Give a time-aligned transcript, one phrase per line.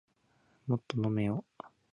[0.65, 1.45] もっと飲めよ